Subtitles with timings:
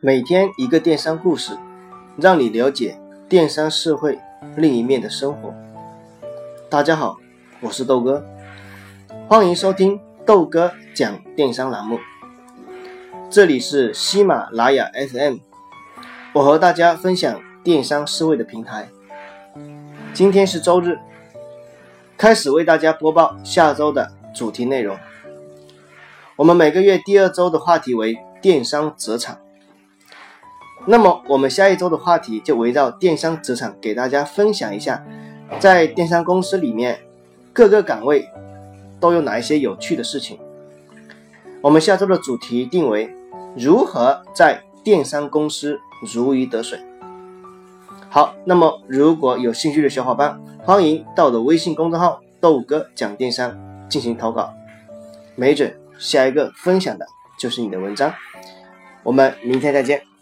[0.00, 1.58] 每天一个电商故事，
[2.16, 2.96] 让你了解
[3.28, 4.20] 电商社会
[4.56, 5.52] 另一面的生活。
[6.70, 7.16] 大家好，
[7.60, 8.24] 我是豆哥，
[9.28, 11.98] 欢迎收听豆哥讲电商栏目。
[13.28, 15.38] 这里是喜马拉雅 FM，
[16.34, 18.88] 我和大家分享电商思维的平台。
[20.14, 21.00] 今天是周日，
[22.16, 24.96] 开始为大家播报下周的主题内容。
[26.36, 29.38] 我们每个月第二周的话题为电商职场。
[30.84, 35.02] 那么我们下一周的话题就围绕电商职场，给大家分享一下，
[35.58, 37.00] 在电商公司里面
[37.54, 38.28] 各个岗位
[39.00, 40.38] 都有哪一些有趣的事情。
[41.62, 43.10] 我们下周的主题定为
[43.56, 45.80] 如何在电商公司
[46.12, 46.78] 如鱼得水。
[48.10, 53.58] 好，那么如果有兴趣的小伙伴，欢迎到我的微信公众号“豆哥讲电商”
[53.88, 54.52] 进行投稿，
[55.34, 57.06] 没准下一个分享的
[57.38, 58.12] 就是你的文章。
[59.02, 60.15] 我们明天再见。